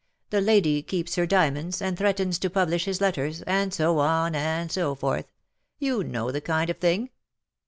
The 0.31 0.41
lady 0.41 0.81
keeps 0.81 1.13
her 1.13 1.27
diamonds, 1.27 1.79
and 1.79 1.95
threatens 1.95 2.39
to 2.39 2.49
publish 2.49 2.85
his 2.85 3.01
letters,' 3.01 3.43
and 3.43 3.71
so 3.71 3.99
on, 3.99 4.33
and 4.33 4.71
so 4.71 4.95
forth. 4.95 5.27
You 5.77 6.03
know 6.03 6.31
the 6.31 6.41
kind 6.41 6.71
of 6.71 6.77
thing 6.79 7.11